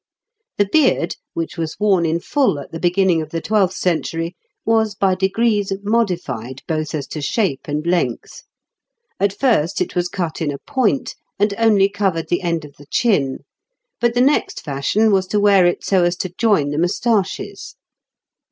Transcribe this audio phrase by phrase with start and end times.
[0.57, 4.35] The beard, which was worn in full at the beginning of the twelfth century,
[4.65, 8.41] was by degrees modified both as to shape and length.
[9.19, 12.87] At first it was cut in a point, and only covered the end of the
[12.87, 13.43] chin,
[13.99, 17.75] but the next fashion was to wear it so as to join the moustaches.